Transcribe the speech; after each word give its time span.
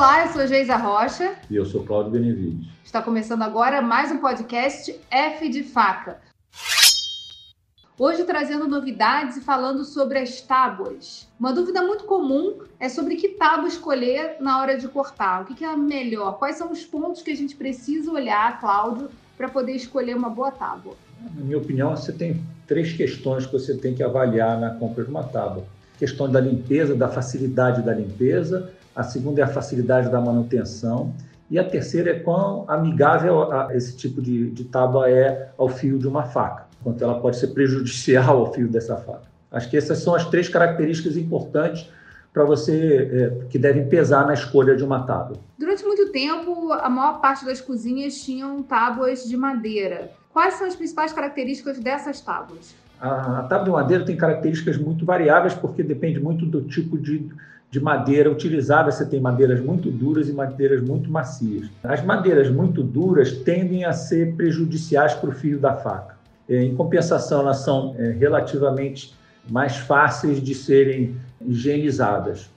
Olá, 0.00 0.24
eu 0.24 0.32
sou 0.32 0.46
Geisa 0.46 0.76
Rocha. 0.76 1.34
E 1.50 1.56
eu 1.56 1.66
sou 1.66 1.84
Cláudio 1.84 2.12
Benevides. 2.12 2.66
Está 2.82 3.02
começando 3.02 3.42
agora 3.42 3.82
mais 3.82 4.10
um 4.10 4.16
podcast 4.16 4.98
F 5.10 5.46
de 5.50 5.62
Faca. 5.62 6.16
Hoje 7.98 8.24
trazendo 8.24 8.66
novidades 8.66 9.36
e 9.36 9.42
falando 9.42 9.84
sobre 9.84 10.18
as 10.18 10.40
tábuas. 10.40 11.28
Uma 11.38 11.52
dúvida 11.52 11.82
muito 11.82 12.04
comum 12.04 12.60
é 12.80 12.88
sobre 12.88 13.16
que 13.16 13.28
tábua 13.28 13.68
escolher 13.68 14.36
na 14.40 14.58
hora 14.58 14.78
de 14.78 14.88
cortar. 14.88 15.42
O 15.42 15.44
que 15.44 15.62
é 15.62 15.76
melhor? 15.76 16.38
Quais 16.38 16.56
são 16.56 16.72
os 16.72 16.82
pontos 16.82 17.20
que 17.20 17.32
a 17.32 17.36
gente 17.36 17.54
precisa 17.54 18.10
olhar, 18.10 18.58
Cláudio, 18.58 19.10
para 19.36 19.50
poder 19.50 19.72
escolher 19.72 20.16
uma 20.16 20.30
boa 20.30 20.50
tábua? 20.50 20.94
Na 21.36 21.42
minha 21.42 21.58
opinião, 21.58 21.94
você 21.94 22.10
tem 22.10 22.42
três 22.66 22.90
questões 22.94 23.44
que 23.44 23.52
você 23.52 23.76
tem 23.76 23.94
que 23.94 24.02
avaliar 24.02 24.58
na 24.58 24.70
compra 24.70 25.04
de 25.04 25.10
uma 25.10 25.24
tábua. 25.24 25.66
A 25.94 25.98
questão 25.98 26.26
da 26.26 26.40
limpeza, 26.40 26.94
da 26.94 27.08
facilidade 27.08 27.82
da 27.82 27.92
limpeza. 27.92 28.72
A 28.94 29.02
segunda 29.02 29.40
é 29.40 29.44
a 29.44 29.48
facilidade 29.48 30.10
da 30.10 30.20
manutenção. 30.20 31.14
E 31.50 31.58
a 31.58 31.64
terceira 31.64 32.10
é 32.10 32.18
quão 32.20 32.64
amigável 32.68 33.48
esse 33.72 33.96
tipo 33.96 34.22
de, 34.22 34.50
de 34.50 34.64
tábua 34.64 35.10
é 35.10 35.50
ao 35.58 35.68
fio 35.68 35.98
de 35.98 36.06
uma 36.06 36.22
faca 36.22 36.70
quanto 36.82 37.02
ela 37.02 37.20
pode 37.20 37.36
ser 37.36 37.48
prejudicial 37.48 38.38
ao 38.38 38.52
fio 38.52 38.68
dessa 38.68 38.96
faca. 38.96 39.30
Acho 39.50 39.68
que 39.68 39.76
essas 39.76 39.98
são 39.98 40.14
as 40.14 40.26
três 40.26 40.48
características 40.48 41.16
importantes 41.16 41.88
para 42.32 42.44
você 42.44 43.10
é, 43.42 43.44
que 43.46 43.58
devem 43.58 43.88
pesar 43.88 44.24
na 44.26 44.34
escolha 44.34 44.76
de 44.76 44.84
uma 44.84 45.02
tábua. 45.04 45.36
Durante 45.58 45.84
muito 45.84 46.12
tempo, 46.12 46.72
a 46.72 46.88
maior 46.88 47.20
parte 47.20 47.44
das 47.44 47.60
cozinhas 47.60 48.22
tinham 48.22 48.62
tábuas 48.62 49.24
de 49.24 49.36
madeira. 49.36 50.12
Quais 50.32 50.54
são 50.54 50.66
as 50.66 50.76
principais 50.76 51.12
características 51.12 51.80
dessas 51.80 52.20
tábuas? 52.20 52.74
A, 53.00 53.40
a 53.40 53.42
tábua 53.42 53.64
de 53.64 53.70
madeira 53.70 54.04
tem 54.04 54.16
características 54.16 54.78
muito 54.78 55.04
variáveis 55.04 55.54
porque 55.54 55.82
depende 55.82 56.20
muito 56.20 56.46
do 56.46 56.62
tipo 56.62 56.96
de, 56.96 57.28
de 57.70 57.80
madeira 57.80 58.30
utilizada. 58.30 58.90
Você 58.90 59.06
tem 59.06 59.20
madeiras 59.20 59.60
muito 59.60 59.90
duras 59.90 60.28
e 60.28 60.32
madeiras 60.32 60.82
muito 60.82 61.10
macias. 61.10 61.68
As 61.82 62.04
madeiras 62.04 62.50
muito 62.50 62.82
duras 62.82 63.32
tendem 63.32 63.84
a 63.84 63.92
ser 63.92 64.34
prejudiciais 64.34 65.14
para 65.14 65.30
o 65.30 65.32
fio 65.32 65.58
da 65.58 65.74
faca. 65.74 66.16
É, 66.48 66.62
em 66.62 66.74
compensação, 66.74 67.40
elas 67.40 67.58
são 67.58 67.94
é, 67.96 68.10
relativamente 68.10 69.14
mais 69.48 69.76
fáceis 69.76 70.42
de 70.42 70.54
serem 70.54 71.16
higienizadas. 71.40 72.50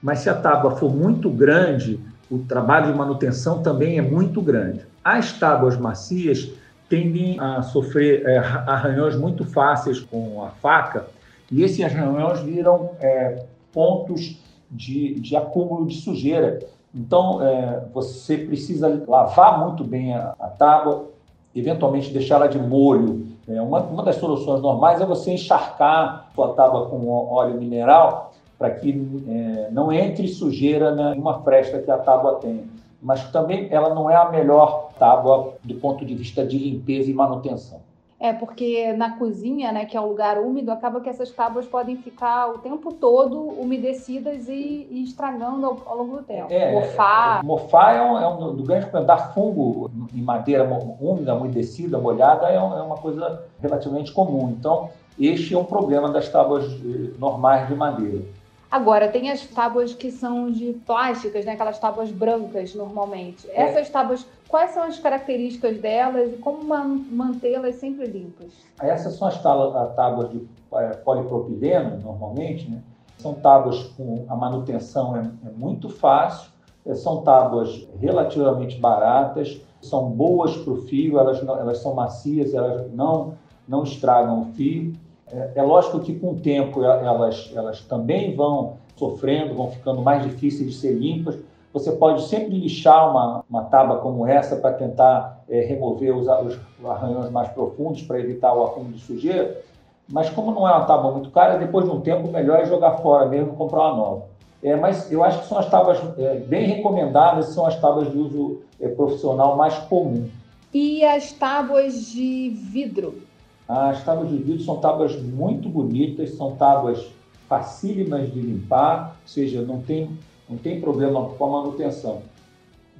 Mas 0.00 0.20
se 0.20 0.30
a 0.30 0.34
tábua 0.34 0.76
for 0.76 0.94
muito 0.94 1.28
grande, 1.28 2.00
o 2.30 2.38
trabalho 2.38 2.92
de 2.92 2.96
manutenção 2.96 3.62
também 3.62 3.98
é 3.98 4.02
muito 4.02 4.40
grande. 4.40 4.86
As 5.04 5.32
tábuas 5.32 5.76
macias 5.76 6.48
tendem 6.88 7.38
a 7.38 7.62
sofrer 7.62 8.24
é, 8.24 8.38
arranhões 8.38 9.16
muito 9.16 9.44
fáceis 9.44 10.00
com 10.00 10.42
a 10.44 10.50
faca, 10.50 11.06
e 11.50 11.62
esses 11.62 11.84
arranhões 11.84 12.40
viram 12.40 12.92
é, 13.00 13.44
pontos 13.72 14.38
de, 14.70 15.18
de, 15.20 15.36
acúmulo 15.36 15.86
de 15.86 15.96
sujeira. 15.96 16.60
Então, 16.94 17.42
é, 17.42 17.84
você 17.92 18.38
precisa 18.38 19.02
lavar 19.06 19.60
muito 19.64 19.84
bem 19.84 20.14
a, 20.14 20.34
a 20.38 20.48
tábua, 20.48 21.06
eventualmente 21.54 22.12
deixá-la 22.12 22.46
de 22.46 22.58
molho 22.58 23.30
é, 23.50 23.60
uma, 23.60 23.80
uma 23.80 24.02
das 24.04 24.16
soluções 24.16 24.62
normais 24.62 25.00
é 25.00 25.06
você 25.06 25.32
encharcar 25.32 26.30
sua 26.34 26.54
tábua 26.54 26.86
com 26.86 27.08
óleo 27.08 27.54
mineral 27.54 28.32
para 28.56 28.70
que 28.70 28.90
é, 29.28 29.70
não 29.72 29.92
entre 29.92 30.28
sujeira 30.28 30.94
em 31.16 31.18
uma 31.18 31.42
fresta 31.42 31.80
que 31.80 31.90
a 31.90 31.98
tábua 31.98 32.36
tem. 32.36 32.64
Mas 33.02 33.24
também 33.32 33.66
ela 33.70 33.92
não 33.92 34.08
é 34.08 34.14
a 34.14 34.30
melhor 34.30 34.90
tábua 34.98 35.54
do 35.64 35.74
ponto 35.76 36.04
de 36.04 36.14
vista 36.14 36.46
de 36.46 36.58
limpeza 36.58 37.10
e 37.10 37.14
manutenção. 37.14 37.80
É, 38.20 38.34
porque 38.34 38.92
na 38.92 39.16
cozinha, 39.16 39.72
né, 39.72 39.86
que 39.86 39.96
é 39.96 40.00
um 40.00 40.06
lugar 40.06 40.38
úmido, 40.38 40.70
acaba 40.70 41.00
que 41.00 41.08
essas 41.08 41.30
tábuas 41.30 41.64
podem 41.64 41.96
ficar 41.96 42.50
o 42.50 42.58
tempo 42.58 42.92
todo 42.92 43.38
umedecidas 43.38 44.46
e, 44.46 44.86
e 44.90 45.02
estragando 45.02 45.64
ao, 45.64 45.82
ao, 45.86 45.96
longo 45.96 46.18
do 46.18 46.22
tempo. 46.22 46.52
É, 46.52 46.70
mofar. 46.70 47.40
É, 47.40 47.46
mofar 47.46 47.96
é 47.96 48.02
um, 48.02 48.18
é 48.18 48.28
um 48.28 48.54
do 48.54 48.62
grande 48.62 48.86
problema. 48.86 49.06
Dar 49.06 49.32
fungo 49.32 49.90
em 50.14 50.20
madeira 50.20 50.68
úmida, 51.00 51.34
umedecida, 51.34 51.96
molhada, 51.96 52.46
é, 52.48 52.62
um, 52.62 52.76
é 52.76 52.82
uma 52.82 52.98
coisa 52.98 53.42
relativamente 53.58 54.12
comum. 54.12 54.50
Então, 54.50 54.90
este 55.18 55.54
é 55.54 55.58
um 55.58 55.64
problema 55.64 56.10
das 56.10 56.28
tábuas 56.28 56.64
eh, 56.66 57.12
normais 57.18 57.68
de 57.68 57.74
madeira. 57.74 58.22
Agora, 58.70 59.08
tem 59.08 59.30
as 59.30 59.44
tábuas 59.46 59.92
que 59.94 60.12
são 60.12 60.48
de 60.50 60.74
plásticas, 60.86 61.44
né? 61.44 61.52
aquelas 61.52 61.78
tábuas 61.78 62.12
brancas 62.12 62.72
normalmente. 62.74 63.50
É. 63.50 63.62
Essas 63.62 63.90
tábuas, 63.90 64.24
quais 64.48 64.70
são 64.70 64.84
as 64.84 64.98
características 64.98 65.78
delas 65.78 66.32
e 66.32 66.36
como 66.36 66.62
mantê-las 66.62 67.76
sempre 67.76 68.06
limpas? 68.06 68.52
Essas 68.80 69.14
são 69.14 69.26
as 69.26 69.42
tábuas 69.42 70.30
de 70.30 70.46
é, 70.72 70.88
polipropileno, 70.90 71.98
normalmente. 71.98 72.70
Né? 72.70 72.80
São 73.18 73.34
tábuas 73.34 73.82
com 73.96 74.24
a 74.28 74.36
manutenção 74.36 75.16
é, 75.16 75.30
é 75.48 75.50
muito 75.50 75.88
fácil, 75.88 76.50
é, 76.86 76.94
são 76.94 77.22
tábuas 77.22 77.88
relativamente 78.00 78.78
baratas, 78.78 79.60
são 79.82 80.10
boas 80.10 80.56
para 80.56 80.72
o 80.72 80.82
fio, 80.82 81.18
elas, 81.18 81.42
elas 81.42 81.78
são 81.78 81.92
macias, 81.94 82.54
elas 82.54 82.90
não, 82.92 83.34
não 83.66 83.82
estragam 83.82 84.42
o 84.42 84.44
fio. 84.52 84.92
É, 85.32 85.52
é, 85.56 85.62
lógico 85.62 86.00
que 86.00 86.18
com 86.18 86.32
o 86.32 86.36
tempo 86.36 86.82
elas, 86.82 87.50
elas 87.54 87.80
também 87.82 88.34
vão 88.34 88.76
sofrendo, 88.96 89.54
vão 89.54 89.70
ficando 89.70 90.02
mais 90.02 90.22
difíceis 90.22 90.70
de 90.70 90.76
ser 90.76 90.92
limpas. 90.92 91.38
Você 91.72 91.92
pode 91.92 92.22
sempre 92.22 92.58
lixar 92.58 93.10
uma, 93.10 93.44
uma 93.48 93.64
tábua 93.64 93.98
como 93.98 94.26
essa 94.26 94.56
para 94.56 94.72
tentar 94.72 95.44
é, 95.48 95.60
remover 95.60 96.16
os, 96.16 96.26
os 96.26 96.58
arranhões 96.84 97.30
mais 97.30 97.48
profundos 97.48 98.02
para 98.02 98.18
evitar 98.18 98.52
o 98.52 98.64
acúmulo 98.64 98.92
de 98.92 99.00
sujeira. 99.00 99.62
Mas 100.08 100.28
como 100.28 100.50
não 100.50 100.66
é 100.66 100.72
uma 100.72 100.84
tábua 100.84 101.12
muito 101.12 101.30
cara, 101.30 101.56
depois 101.56 101.84
de 101.84 101.92
um 101.92 102.00
tempo 102.00 102.28
melhor 102.28 102.58
é 102.58 102.66
jogar 102.66 102.98
fora 102.98 103.26
mesmo 103.26 103.52
e 103.52 103.56
comprar 103.56 103.92
uma 103.92 103.96
nova. 103.96 104.22
É, 104.62 104.76
mas 104.76 105.10
eu 105.10 105.24
acho 105.24 105.40
que 105.40 105.46
são 105.46 105.58
as 105.58 105.70
tábuas 105.70 105.98
é, 106.18 106.34
bem 106.40 106.66
recomendáveis, 106.66 107.46
são 107.46 107.64
as 107.64 107.80
tábuas 107.80 108.10
de 108.10 108.18
uso 108.18 108.60
é, 108.80 108.88
profissional 108.88 109.56
mais 109.56 109.78
comum. 109.78 110.28
E 110.74 111.04
as 111.04 111.32
tábuas 111.32 112.06
de 112.10 112.50
vidro? 112.50 113.29
As 113.70 114.02
tábuas 114.02 114.30
de 114.30 114.36
vidro 114.36 114.64
são 114.64 114.78
tábuas 114.78 115.14
muito 115.22 115.68
bonitas, 115.68 116.30
são 116.30 116.56
tábuas 116.56 117.08
facílimas 117.48 118.32
de 118.32 118.40
limpar, 118.40 119.16
ou 119.22 119.28
seja, 119.28 119.62
não 119.62 119.80
tem, 119.80 120.10
não 120.48 120.58
tem 120.58 120.80
problema 120.80 121.28
com 121.28 121.44
a 121.44 121.62
manutenção. 121.62 122.18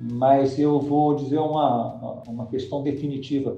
Mas 0.00 0.60
eu 0.60 0.78
vou 0.78 1.16
dizer 1.16 1.40
uma, 1.40 2.22
uma 2.28 2.46
questão 2.46 2.84
definitiva. 2.84 3.56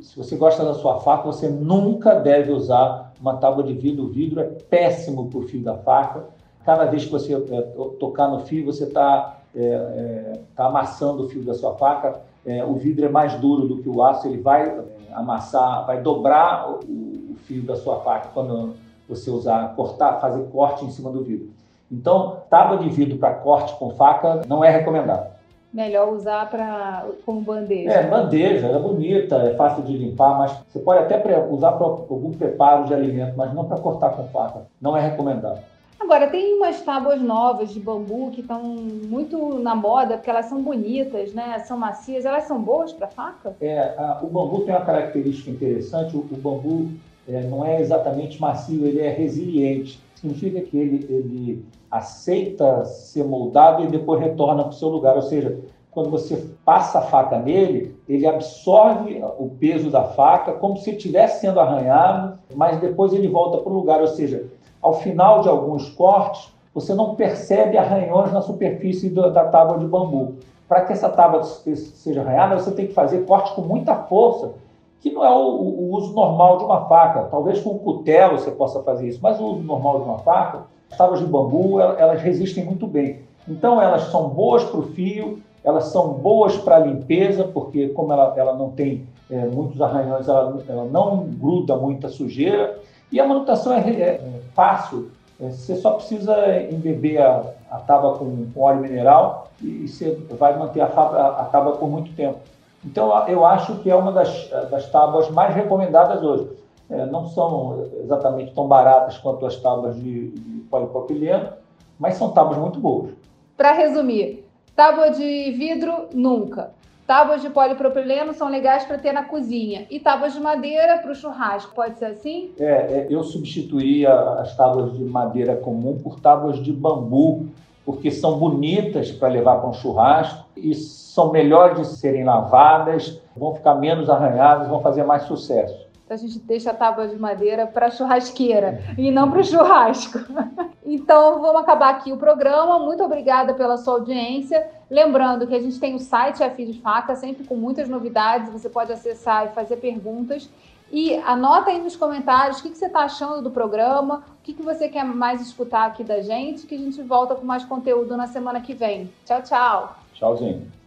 Se 0.00 0.16
você 0.16 0.34
gosta 0.34 0.64
da 0.64 0.74
sua 0.74 0.98
faca, 0.98 1.26
você 1.26 1.48
nunca 1.48 2.14
deve 2.16 2.50
usar 2.50 3.12
uma 3.20 3.36
tábua 3.36 3.62
de 3.62 3.74
vidro. 3.74 4.06
O 4.06 4.08
vidro 4.08 4.40
é 4.40 4.44
péssimo 4.44 5.30
para 5.30 5.38
o 5.38 5.42
fio 5.42 5.62
da 5.62 5.76
faca. 5.76 6.24
Cada 6.64 6.86
vez 6.86 7.04
que 7.04 7.12
você 7.12 7.34
é, 7.34 7.60
tocar 8.00 8.26
no 8.26 8.40
fio, 8.40 8.66
você 8.66 8.82
está 8.82 9.38
é, 9.54 9.62
é, 9.64 10.40
tá 10.56 10.66
amassando 10.66 11.22
o 11.22 11.28
fio 11.28 11.44
da 11.44 11.54
sua 11.54 11.76
faca. 11.76 12.20
É, 12.44 12.64
o 12.64 12.74
vidro 12.74 13.04
é 13.04 13.08
mais 13.08 13.34
duro 13.34 13.68
do 13.68 13.78
que 13.78 13.88
o 13.88 14.02
aço, 14.02 14.26
ele 14.26 14.42
vai 14.42 14.76
amassar, 15.12 15.86
vai 15.86 16.00
dobrar 16.00 16.70
o, 16.70 17.32
o 17.32 17.36
fio 17.44 17.62
da 17.62 17.76
sua 17.76 18.00
faca 18.00 18.28
quando 18.32 18.74
você 19.08 19.30
usar, 19.30 19.74
cortar, 19.74 20.20
fazer 20.20 20.44
corte 20.50 20.84
em 20.84 20.90
cima 20.90 21.10
do 21.10 21.22
vidro. 21.22 21.50
Então, 21.90 22.38
tábua 22.50 22.78
de 22.78 22.88
vidro 22.90 23.16
para 23.18 23.34
corte 23.34 23.74
com 23.76 23.90
faca 23.90 24.42
não 24.46 24.62
é 24.62 24.70
recomendado. 24.70 25.38
Melhor 25.72 26.12
usar 26.12 26.48
para 26.48 27.06
como 27.26 27.42
bandeja. 27.42 27.90
É, 27.90 28.06
bandeja, 28.06 28.68
é 28.68 28.78
bonita, 28.78 29.36
é 29.36 29.54
fácil 29.54 29.82
de 29.84 29.96
limpar, 29.96 30.38
mas 30.38 30.52
você 30.66 30.78
pode 30.78 31.00
até 31.00 31.16
usar 31.50 31.72
para 31.72 31.86
algum 31.86 32.32
preparo 32.32 32.84
de 32.84 32.94
alimento, 32.94 33.34
mas 33.36 33.52
não 33.52 33.66
para 33.66 33.78
cortar 33.78 34.10
com 34.10 34.28
faca. 34.28 34.62
Não 34.80 34.96
é 34.96 35.00
recomendado. 35.00 35.60
Agora, 36.00 36.28
tem 36.28 36.54
umas 36.54 36.80
tábuas 36.82 37.20
novas 37.20 37.70
de 37.70 37.80
bambu 37.80 38.30
que 38.30 38.40
estão 38.40 38.62
muito 38.62 39.58
na 39.58 39.74
moda, 39.74 40.16
porque 40.16 40.30
elas 40.30 40.46
são 40.46 40.62
bonitas, 40.62 41.34
né? 41.34 41.58
São 41.60 41.76
macias. 41.76 42.24
Elas 42.24 42.44
são 42.44 42.62
boas 42.62 42.92
para 42.92 43.08
faca? 43.08 43.56
É, 43.60 43.94
a, 43.98 44.20
o 44.22 44.28
bambu 44.28 44.60
tem 44.60 44.74
uma 44.74 44.84
característica 44.84 45.50
interessante. 45.50 46.16
O, 46.16 46.20
o 46.20 46.36
bambu 46.36 46.88
é, 47.28 47.42
não 47.42 47.64
é 47.64 47.80
exatamente 47.80 48.40
macio, 48.40 48.86
ele 48.86 49.00
é 49.00 49.10
resiliente. 49.10 50.00
Significa 50.14 50.60
que 50.60 50.76
ele, 50.76 51.06
ele 51.10 51.64
aceita 51.90 52.84
ser 52.84 53.24
moldado 53.24 53.84
e 53.84 53.86
depois 53.88 54.20
retorna 54.20 54.62
para 54.62 54.70
o 54.70 54.74
seu 54.74 54.88
lugar. 54.88 55.16
Ou 55.16 55.22
seja, 55.22 55.58
quando 55.90 56.10
você 56.10 56.46
passa 56.64 57.00
a 57.00 57.02
faca 57.02 57.38
nele, 57.38 57.96
ele 58.08 58.26
absorve 58.26 59.20
o 59.38 59.50
peso 59.58 59.90
da 59.90 60.04
faca 60.04 60.52
como 60.52 60.76
se 60.76 60.90
estivesse 60.90 61.40
sendo 61.40 61.60
arranhado, 61.60 62.38
mas 62.54 62.80
depois 62.80 63.12
ele 63.12 63.28
volta 63.28 63.58
para 63.58 63.70
o 63.70 63.74
lugar. 63.74 64.00
Ou 64.00 64.08
seja, 64.08 64.46
ao 64.82 64.94
final 64.94 65.40
de 65.40 65.48
alguns 65.48 65.88
cortes, 65.90 66.52
você 66.72 66.94
não 66.94 67.14
percebe 67.14 67.76
arranhões 67.76 68.32
na 68.32 68.40
superfície 68.40 69.10
da 69.10 69.44
tábua 69.44 69.78
de 69.78 69.86
bambu. 69.86 70.34
Para 70.68 70.82
que 70.82 70.92
essa 70.92 71.08
tábua 71.08 71.42
seja 71.42 72.20
arranhada, 72.20 72.58
você 72.58 72.70
tem 72.70 72.86
que 72.86 72.92
fazer 72.92 73.24
corte 73.24 73.54
com 73.54 73.62
muita 73.62 73.94
força, 73.94 74.52
que 75.00 75.10
não 75.10 75.24
é 75.24 75.30
o, 75.30 75.40
o, 75.40 75.94
uso 75.94 76.12
normal 76.12 76.58
de 76.58 76.64
uma 76.64 76.86
faca. 76.86 77.22
Talvez 77.30 77.60
com 77.60 77.70
o 77.70 77.78
cutelo 77.78 78.38
você 78.38 78.50
possa 78.50 78.82
fazer 78.82 79.08
isso, 79.08 79.20
mas 79.22 79.40
o 79.40 79.44
uso 79.44 79.62
normal 79.62 80.00
de 80.00 80.04
uma 80.04 80.18
faca, 80.18 80.64
as 80.90 80.96
tábuas 80.96 81.20
de 81.20 81.26
bambu, 81.26 81.80
elas 81.80 82.20
resistem 82.20 82.64
muito 82.64 82.86
bem. 82.86 83.20
Então, 83.48 83.80
elas 83.80 84.02
são 84.10 84.28
boas 84.28 84.62
para 84.64 84.80
o 84.80 84.82
fio, 84.82 85.40
elas 85.64 85.84
são 85.86 86.08
boas 86.14 86.56
para 86.58 86.78
limpeza, 86.78 87.44
porque 87.44 87.88
como 87.88 88.12
ela, 88.12 88.34
ela 88.36 88.54
não 88.54 88.70
tem 88.70 89.06
é, 89.30 89.46
muitos 89.46 89.80
arranhões, 89.80 90.28
ela, 90.28 90.62
ela 90.68 90.84
não 90.84 91.24
gruda 91.24 91.76
muita 91.76 92.08
sujeira, 92.08 92.78
e 93.10 93.20
a 93.20 93.26
manutenção 93.26 93.72
é, 93.72 93.80
é, 93.80 94.02
é 94.02 94.40
fácil. 94.54 95.10
É, 95.40 95.50
você 95.50 95.76
só 95.76 95.92
precisa 95.92 96.34
embeber 96.62 97.22
a, 97.22 97.44
a 97.70 97.78
tábua 97.78 98.18
com, 98.18 98.46
óleo 98.56 98.80
mineral 98.80 99.50
e, 99.62 99.86
você 99.86 100.14
vai 100.38 100.58
manter 100.58 100.80
a, 100.80 100.86
a, 100.86 101.42
a 101.42 101.44
tábua 101.44 101.76
por 101.76 101.88
muito 101.88 102.14
tempo. 102.14 102.38
Então, 102.84 103.26
eu 103.26 103.44
acho 103.44 103.76
que 103.76 103.90
é 103.90 103.94
uma 103.94 104.12
das, 104.12 104.48
das 104.70 104.90
tábuas 104.90 105.30
mais 105.30 105.54
recomendadas 105.54 106.22
hoje. 106.22 106.48
É, 106.90 107.04
não 107.06 107.28
são 107.28 107.86
exatamente 108.02 108.54
tão 108.54 108.66
baratas 108.66 109.18
quanto 109.18 109.44
as 109.44 109.56
tábuas 109.56 109.96
de, 109.96 110.28
de 110.30 110.60
polipropileno, 110.70 111.50
mas 111.98 112.14
são 112.14 112.30
tábuas 112.30 112.58
muito 112.58 112.78
boas. 112.78 113.10
Para 113.56 113.72
resumir, 113.72 114.46
tábua 114.74 115.10
de 115.10 115.50
vidro, 115.52 116.08
nunca. 116.14 116.70
Tábuas 117.08 117.40
de 117.40 117.48
polipropileno 117.48 118.34
são 118.34 118.50
legais 118.50 118.84
para 118.84 118.98
ter 118.98 119.12
na 119.12 119.24
cozinha. 119.24 119.86
E 119.90 119.98
tábuas 119.98 120.34
de 120.34 120.40
madeira 120.40 120.98
para 120.98 121.10
o 121.10 121.14
churrasco, 121.14 121.74
pode 121.74 121.98
ser 121.98 122.04
assim? 122.04 122.50
É, 122.60 122.64
é, 122.64 123.06
eu 123.08 123.22
substituiria 123.22 124.12
as 124.12 124.54
tábuas 124.54 124.92
de 124.92 125.02
madeira 125.04 125.56
comum 125.56 125.98
por 126.02 126.20
tábuas 126.20 126.62
de 126.62 126.70
bambu, 126.70 127.46
porque 127.82 128.10
são 128.10 128.38
bonitas 128.38 129.10
para 129.10 129.28
levar 129.28 129.56
para 129.56 129.70
um 129.70 129.72
churrasco 129.72 130.44
e 130.54 130.74
são 130.74 131.32
melhores 131.32 131.78
de 131.78 131.96
serem 131.96 132.24
lavadas, 132.24 133.18
vão 133.34 133.54
ficar 133.54 133.76
menos 133.76 134.10
arranhadas, 134.10 134.68
vão 134.68 134.82
fazer 134.82 135.02
mais 135.04 135.22
sucesso. 135.22 135.87
A 136.10 136.16
gente 136.16 136.38
deixa 136.38 136.70
a 136.70 136.74
tábua 136.74 137.06
de 137.06 137.16
madeira 137.16 137.66
para 137.66 137.90
churrasqueira 137.90 138.82
e 138.96 139.10
não 139.10 139.30
para 139.30 139.40
o 139.40 139.44
churrasco. 139.44 140.18
Então 140.90 141.42
vamos 141.42 141.60
acabar 141.60 141.90
aqui 141.90 142.10
o 142.10 142.16
programa. 142.16 142.78
Muito 142.78 143.04
obrigada 143.04 143.52
pela 143.52 143.76
sua 143.76 143.92
audiência. 143.92 144.66
Lembrando 144.90 145.46
que 145.46 145.54
a 145.54 145.60
gente 145.60 145.78
tem 145.78 145.94
o 145.94 145.98
site 145.98 146.42
F 146.42 146.64
de 146.64 146.80
Faca, 146.80 147.14
sempre 147.14 147.44
com 147.44 147.54
muitas 147.54 147.90
novidades. 147.90 148.50
Você 148.50 148.70
pode 148.70 148.90
acessar 148.90 149.44
e 149.44 149.48
fazer 149.50 149.76
perguntas. 149.76 150.48
E 150.90 151.16
anota 151.16 151.70
aí 151.70 151.78
nos 151.78 151.94
comentários 151.94 152.58
o 152.58 152.62
que, 152.62 152.70
que 152.70 152.78
você 152.78 152.86
está 152.86 153.00
achando 153.00 153.42
do 153.42 153.50
programa, 153.50 154.24
o 154.40 154.42
que, 154.42 154.54
que 154.54 154.62
você 154.62 154.88
quer 154.88 155.04
mais 155.04 155.42
escutar 155.42 155.84
aqui 155.84 156.02
da 156.02 156.22
gente, 156.22 156.66
que 156.66 156.74
a 156.74 156.78
gente 156.78 157.02
volta 157.02 157.34
com 157.34 157.44
mais 157.44 157.64
conteúdo 157.64 158.16
na 158.16 158.26
semana 158.26 158.60
que 158.60 158.72
vem. 158.72 159.12
Tchau, 159.26 159.42
tchau. 159.42 159.96
Tchauzinho. 160.14 160.77